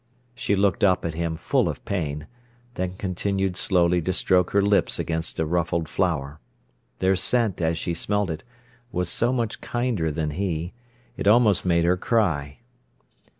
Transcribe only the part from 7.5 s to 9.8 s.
as she smelled it, was so much